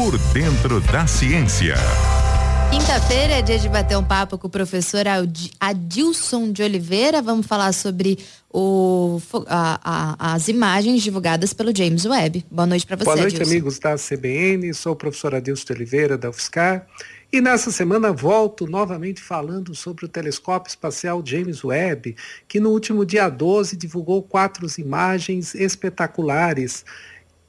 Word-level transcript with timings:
Por 0.00 0.16
dentro 0.32 0.80
da 0.90 1.06
ciência. 1.06 1.74
Quinta-feira 2.70 3.34
é 3.34 3.42
dia 3.42 3.58
de 3.58 3.68
bater 3.68 3.98
um 3.98 4.02
papo 4.02 4.38
com 4.38 4.46
o 4.46 4.50
professor 4.50 5.04
Adilson 5.60 6.50
de 6.50 6.62
Oliveira. 6.62 7.20
Vamos 7.20 7.46
falar 7.46 7.74
sobre 7.74 8.18
o, 8.50 9.20
a, 9.46 10.16
a, 10.18 10.32
as 10.32 10.48
imagens 10.48 11.02
divulgadas 11.02 11.52
pelo 11.52 11.76
James 11.76 12.06
Webb. 12.06 12.46
Boa 12.50 12.64
noite 12.64 12.86
para 12.86 12.96
você, 12.96 13.04
Boa 13.04 13.16
noite, 13.16 13.36
Adilson. 13.36 13.50
amigos 13.52 13.78
da 13.78 13.96
CBN. 13.96 14.72
Sou 14.72 14.94
o 14.94 14.96
professor 14.96 15.34
Adilson 15.34 15.66
de 15.66 15.72
Oliveira, 15.74 16.16
da 16.16 16.30
UFSCar. 16.30 16.86
E 17.30 17.42
nessa 17.42 17.70
semana 17.70 18.10
volto 18.10 18.66
novamente 18.66 19.20
falando 19.20 19.74
sobre 19.74 20.06
o 20.06 20.08
telescópio 20.08 20.70
espacial 20.70 21.22
James 21.22 21.62
Webb, 21.62 22.16
que 22.48 22.58
no 22.58 22.70
último 22.70 23.04
dia 23.04 23.28
12 23.28 23.76
divulgou 23.76 24.22
quatro 24.22 24.66
imagens 24.78 25.54
espetaculares 25.54 26.86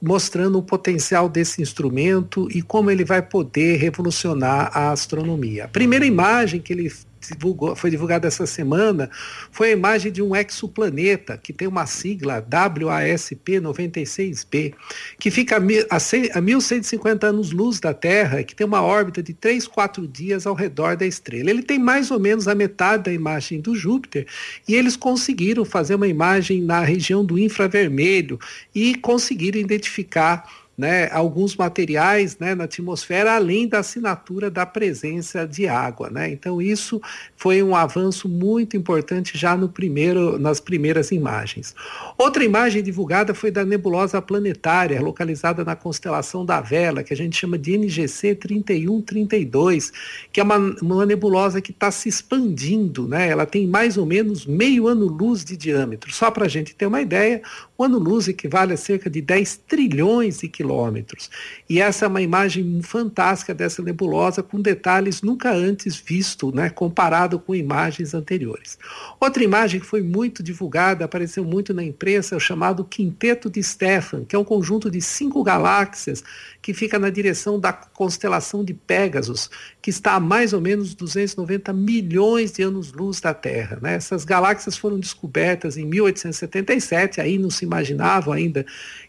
mostrando 0.02 0.58
o 0.58 0.62
potencial 0.62 1.28
desse 1.28 1.62
instrumento 1.62 2.48
e 2.50 2.60
como 2.60 2.90
ele 2.90 3.04
vai 3.04 3.22
poder 3.22 3.76
revolucionar 3.76 4.70
a 4.76 4.90
astronomia. 4.90 5.64
A 5.64 5.68
primeira 5.68 6.04
imagem 6.04 6.60
que 6.60 6.72
ele 6.72 6.92
divulgou, 7.30 7.76
foi 7.76 7.90
divulgada 7.90 8.28
essa 8.28 8.46
semana 8.46 9.10
foi 9.50 9.68
a 9.68 9.72
imagem 9.72 10.10
de 10.10 10.22
um 10.22 10.34
exoplaneta 10.34 11.36
que 11.38 11.52
tem 11.52 11.68
uma 11.68 11.86
sigla 11.86 12.42
WASP-96b, 12.42 14.74
que 15.18 15.30
fica 15.30 15.56
a 15.56 15.60
1.150 15.60 17.24
anos-luz 17.24 17.80
da 17.80 17.92
Terra, 17.94 18.42
que 18.42 18.54
tem 18.54 18.66
uma 18.66 18.82
órbita 18.82 19.22
de 19.22 19.32
3, 19.34 19.66
4 19.66 20.06
dias 20.06 20.46
ao 20.46 20.54
redor 20.54 20.96
da 20.96 21.06
estrela. 21.06 21.50
Ele 21.50 21.62
tem 21.62 21.78
mais 21.78 22.10
ou 22.10 22.18
menos 22.18 22.48
a 22.48 22.54
metade 22.54 23.04
da 23.04 23.12
imagem 23.12 23.60
do 23.60 23.74
Júpiter 23.74 24.26
e 24.66 24.74
eles 24.74 24.96
conseguiram 24.96 25.62
fazer 25.64 25.94
uma 25.94 26.08
imagem 26.08 26.62
na 26.62 26.80
região 26.80 27.24
do 27.24 27.38
infravermelho 27.38 28.38
e 28.74 28.94
conseguiram 28.94 29.60
identificar 29.60 30.61
né, 30.76 31.08
alguns 31.12 31.54
materiais 31.54 32.38
né, 32.38 32.54
na 32.54 32.64
atmosfera, 32.64 33.34
além 33.34 33.68
da 33.68 33.80
assinatura 33.80 34.50
da 34.50 34.64
presença 34.64 35.46
de 35.46 35.68
água. 35.68 36.08
Né? 36.08 36.30
Então, 36.30 36.62
isso 36.62 37.00
foi 37.36 37.62
um 37.62 37.76
avanço 37.76 38.28
muito 38.28 38.76
importante 38.76 39.36
já 39.36 39.56
no 39.56 39.68
primeiro, 39.68 40.38
nas 40.38 40.60
primeiras 40.60 41.12
imagens. 41.12 41.74
Outra 42.16 42.42
imagem 42.42 42.82
divulgada 42.82 43.34
foi 43.34 43.50
da 43.50 43.64
nebulosa 43.64 44.20
planetária, 44.22 45.00
localizada 45.00 45.64
na 45.64 45.76
constelação 45.76 46.44
da 46.44 46.60
Vela, 46.60 47.02
que 47.02 47.12
a 47.12 47.16
gente 47.16 47.36
chama 47.36 47.58
de 47.58 47.76
NGC 47.76 48.34
3132, 48.34 49.92
que 50.32 50.40
é 50.40 50.42
uma, 50.42 50.56
uma 50.80 51.04
nebulosa 51.04 51.60
que 51.60 51.70
está 51.70 51.90
se 51.90 52.08
expandindo. 52.08 53.06
Né? 53.06 53.28
Ela 53.28 53.44
tem 53.44 53.66
mais 53.66 53.98
ou 53.98 54.06
menos 54.06 54.46
meio 54.46 54.88
ano-luz 54.88 55.44
de 55.44 55.56
diâmetro. 55.56 56.12
Só 56.12 56.30
para 56.30 56.46
a 56.46 56.48
gente 56.48 56.74
ter 56.74 56.86
uma 56.86 57.00
ideia, 57.00 57.42
o 57.82 57.84
ano-luz 57.84 58.28
equivale 58.28 58.72
a 58.72 58.76
cerca 58.76 59.10
de 59.10 59.20
10 59.20 59.56
trilhões 59.66 60.38
de 60.38 60.48
quilômetros. 60.48 61.28
E 61.68 61.80
essa 61.80 62.04
é 62.04 62.08
uma 62.08 62.22
imagem 62.22 62.80
fantástica 62.80 63.52
dessa 63.52 63.82
nebulosa, 63.82 64.42
com 64.42 64.60
detalhes 64.60 65.20
nunca 65.20 65.52
antes 65.52 65.96
visto, 65.96 66.54
né, 66.54 66.70
comparado 66.70 67.40
com 67.40 67.54
imagens 67.54 68.14
anteriores. 68.14 68.78
Outra 69.18 69.42
imagem 69.42 69.80
que 69.80 69.86
foi 69.86 70.02
muito 70.02 70.42
divulgada, 70.42 71.04
apareceu 71.04 71.44
muito 71.44 71.74
na 71.74 71.82
imprensa, 71.82 72.34
é 72.34 72.38
o 72.38 72.40
chamado 72.40 72.84
Quinteto 72.84 73.50
de 73.50 73.62
Stefan, 73.62 74.24
que 74.24 74.36
é 74.36 74.38
um 74.38 74.44
conjunto 74.44 74.88
de 74.90 75.00
cinco 75.00 75.42
galáxias 75.42 76.22
que 76.62 76.72
fica 76.72 76.98
na 76.98 77.10
direção 77.10 77.58
da 77.58 77.72
constelação 77.72 78.64
de 78.64 78.72
Pégasus, 78.72 79.50
que 79.82 79.90
está 79.90 80.14
a 80.14 80.20
mais 80.20 80.52
ou 80.52 80.60
menos 80.60 80.94
290 80.94 81.72
milhões 81.72 82.52
de 82.52 82.62
anos-luz 82.62 83.20
da 83.20 83.34
Terra. 83.34 83.78
Né? 83.82 83.94
Essas 83.94 84.24
galáxias 84.24 84.76
foram 84.76 85.00
descobertas 85.00 85.76
em 85.76 85.84
1877, 85.84 87.20
aí 87.20 87.36
não 87.36 87.50
se 87.50 87.66
imaginava 87.72 88.34
ainda 88.34 88.64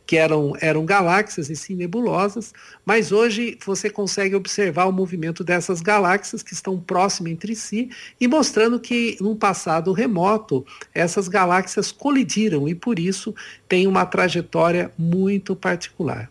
que 0.06 0.18
eram, 0.18 0.54
eram 0.60 0.86
galáxias 0.86 1.50
e 1.50 1.56
sim 1.56 1.76
nebulosas, 1.76 2.54
mas 2.86 3.12
hoje 3.12 3.58
você 3.66 3.90
consegue 3.90 4.36
observar 4.36 4.86
o 4.86 4.92
movimento 4.92 5.44
dessas 5.44 5.82
galáxias 5.82 6.44
que 6.44 6.54
estão 6.54 6.80
próximas 6.80 7.32
entre 7.32 7.56
si 7.56 7.90
e 8.20 8.28
mostrando 8.28 8.80
que 8.80 9.18
num 9.22 9.36
passado 9.36 9.94
remoto 9.94 10.66
essas 10.94 11.28
galáxias 11.28 11.92
colidiram 11.92 12.68
e 12.68 12.76
por 12.76 13.00
isso 13.00 13.34
tem 13.68 13.88
uma 13.88 14.06
trajetória 14.06 14.92
muito 14.98 15.56
particular. 15.56 16.30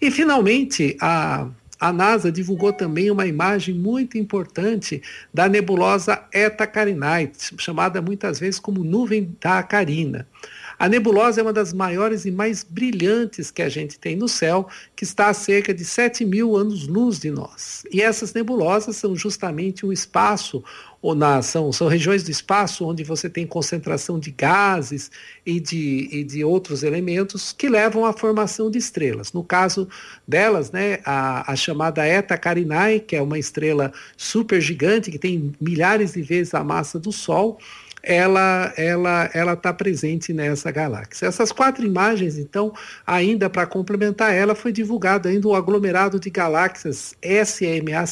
E 0.00 0.10
finalmente 0.10 0.96
a 1.00 1.48
a 1.80 1.92
NASA 1.92 2.32
divulgou 2.32 2.72
também 2.72 3.10
uma 3.10 3.26
imagem 3.26 3.74
muito 3.74 4.18
importante 4.18 5.00
da 5.32 5.48
nebulosa 5.48 6.24
Eta 6.32 6.66
Carinae, 6.66 7.30
chamada 7.56 8.02
muitas 8.02 8.40
vezes 8.40 8.58
como 8.58 8.82
nuvem 8.82 9.36
da 9.40 9.62
Carina. 9.62 10.26
A 10.78 10.88
nebulosa 10.88 11.40
é 11.40 11.42
uma 11.42 11.52
das 11.52 11.72
maiores 11.72 12.24
e 12.24 12.30
mais 12.30 12.62
brilhantes 12.62 13.50
que 13.50 13.62
a 13.62 13.68
gente 13.68 13.98
tem 13.98 14.14
no 14.14 14.28
céu, 14.28 14.68
que 14.94 15.02
está 15.02 15.28
a 15.28 15.34
cerca 15.34 15.74
de 15.74 15.84
7 15.84 16.24
mil 16.24 16.56
anos-luz 16.56 17.18
de 17.18 17.32
nós. 17.32 17.82
E 17.90 18.00
essas 18.00 18.32
nebulosas 18.32 18.94
são 18.94 19.16
justamente 19.16 19.84
um 19.84 19.92
espaço, 19.92 20.62
ou 21.02 21.16
na, 21.16 21.42
são, 21.42 21.72
são 21.72 21.88
regiões 21.88 22.22
do 22.22 22.30
espaço 22.30 22.86
onde 22.86 23.02
você 23.02 23.28
tem 23.28 23.44
concentração 23.44 24.20
de 24.20 24.30
gases 24.30 25.10
e 25.44 25.58
de, 25.58 26.08
e 26.12 26.22
de 26.22 26.44
outros 26.44 26.84
elementos 26.84 27.52
que 27.52 27.68
levam 27.68 28.04
à 28.04 28.12
formação 28.12 28.70
de 28.70 28.78
estrelas. 28.78 29.32
No 29.32 29.42
caso 29.42 29.88
delas, 30.28 30.70
né, 30.70 31.00
a, 31.04 31.50
a 31.50 31.56
chamada 31.56 32.06
Eta 32.06 32.38
Carinae, 32.38 33.00
que 33.00 33.16
é 33.16 33.22
uma 33.22 33.38
estrela 33.38 33.92
super 34.16 34.60
gigante, 34.60 35.10
que 35.10 35.18
tem 35.18 35.52
milhares 35.60 36.12
de 36.12 36.22
vezes 36.22 36.54
a 36.54 36.62
massa 36.62 37.00
do 37.00 37.10
Sol, 37.10 37.58
ela 38.02 38.72
ela 38.76 39.30
ela 39.32 39.52
está 39.54 39.72
presente 39.72 40.32
nessa 40.32 40.70
galáxia. 40.70 41.26
Essas 41.26 41.52
quatro 41.52 41.84
imagens, 41.84 42.38
então, 42.38 42.72
ainda 43.06 43.50
para 43.50 43.66
complementar 43.66 44.32
ela, 44.34 44.54
foi 44.54 44.72
divulgado 44.72 45.28
ainda 45.28 45.48
o 45.48 45.54
aglomerado 45.54 46.18
de 46.18 46.30
galáxias 46.30 47.14
SMAC 47.22 48.08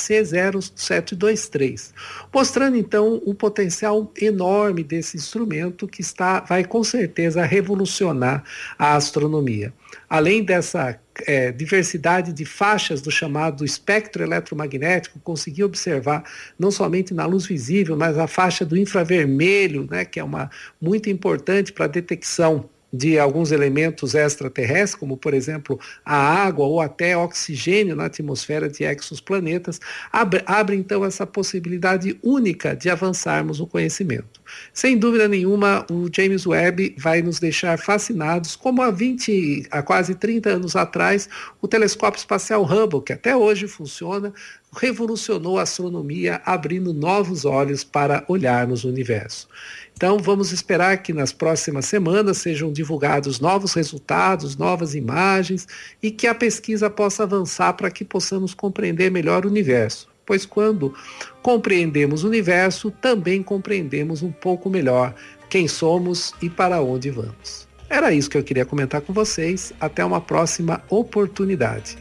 0723, 0.76 1.94
mostrando 2.32 2.76
então 2.76 3.20
o 3.25 3.34
potencial 3.34 4.10
enorme 4.20 4.82
desse 4.82 5.16
instrumento 5.16 5.88
que 5.88 6.00
está 6.00 6.41
vai 6.41 6.64
com 6.64 6.82
certeza 6.82 7.44
revolucionar 7.44 8.44
a 8.78 8.94
astronomia. 8.96 9.72
Além 10.08 10.44
dessa 10.44 10.98
é, 11.27 11.53
diversidade 11.53 12.32
de 12.32 12.44
faixas 12.44 13.00
do 13.00 13.10
chamado 13.10 13.65
espectro 13.65 14.22
eletromagnético, 14.22 15.19
consegui 15.21 15.62
observar 15.62 16.25
não 16.59 16.71
somente 16.71 17.15
na 17.15 17.27
luz 17.27 17.47
visível, 17.47 17.97
mas 17.97 18.19
a 18.19 18.27
faixa 18.27 18.65
do 18.65 18.77
infravermelho, 18.77 19.87
né, 19.91 20.05
que 20.05 20.21
é 20.21 20.25
uma 20.25 20.50
muito 20.81 21.09
importante 21.09 21.72
para 21.72 21.87
a 21.87 21.88
detecção 21.88 22.69
de 22.96 23.18
alguns 23.18 23.52
elementos 23.52 24.14
extraterrestres, 24.14 24.94
como 24.94 25.16
por 25.16 25.34
exemplo 25.34 25.78
a 26.04 26.16
água 26.16 26.66
ou 26.66 26.80
até 26.80 27.16
oxigênio 27.16 27.94
na 27.94 28.06
atmosfera 28.06 28.68
de 28.68 28.84
exoplanetas, 28.84 29.80
abre, 30.12 30.42
abre 30.46 30.76
então 30.76 31.04
essa 31.04 31.26
possibilidade 31.26 32.18
única 32.22 32.74
de 32.74 32.88
avançarmos 32.88 33.60
o 33.60 33.66
conhecimento. 33.66 34.40
Sem 34.72 34.96
dúvida 34.96 35.28
nenhuma, 35.28 35.84
o 35.90 36.08
James 36.14 36.46
Webb 36.46 36.94
vai 36.98 37.20
nos 37.20 37.38
deixar 37.38 37.78
fascinados, 37.78 38.56
como 38.56 38.80
há 38.80 38.90
20, 38.90 39.66
há 39.70 39.82
quase 39.82 40.14
30 40.14 40.50
anos 40.50 40.76
atrás, 40.76 41.28
o 41.60 41.68
telescópio 41.68 42.18
espacial 42.18 42.64
Hubble, 42.64 43.02
que 43.02 43.12
até 43.12 43.36
hoje 43.36 43.66
funciona, 43.66 44.32
revolucionou 44.75 45.59
a 45.59 45.62
astronomia, 45.62 46.41
abrindo 46.44 46.93
novos 46.93 47.44
olhos 47.44 47.82
para 47.82 48.25
olharmos 48.28 48.84
o 48.84 48.88
universo. 48.88 49.49
Então, 49.94 50.19
vamos 50.19 50.53
esperar 50.53 50.99
que 50.99 51.12
nas 51.12 51.32
próximas 51.32 51.87
semanas 51.87 52.38
sejam 52.38 52.71
divulgados 52.71 53.41
novos 53.41 53.72
resultados, 53.72 54.56
novas 54.56 54.94
imagens 54.94 55.66
e 56.03 56.10
que 56.10 56.26
a 56.26 56.34
pesquisa 56.34 56.91
possa 56.91 57.22
avançar 57.22 57.72
para 57.72 57.91
que 57.91 58.05
possamos 58.05 58.53
compreender 58.53 59.10
melhor 59.10 59.47
o 59.47 59.49
universo. 59.49 60.09
Pois 60.26 60.44
quando 60.44 60.93
compreendemos 61.41 62.25
o 62.25 62.26
universo, 62.26 62.91
também 62.91 63.43
compreendemos 63.43 64.22
um 64.22 64.32
pouco 64.32 64.69
melhor 64.69 65.15
quem 65.49 65.66
somos 65.69 66.34
e 66.43 66.50
para 66.50 66.82
onde 66.82 67.10
vamos. 67.10 67.66
Era 67.88 68.12
isso 68.12 68.28
que 68.28 68.37
eu 68.37 68.43
queria 68.43 68.66
comentar 68.66 69.00
com 69.00 69.12
vocês. 69.12 69.72
Até 69.81 70.05
uma 70.05 70.21
próxima 70.21 70.82
oportunidade. 70.91 71.97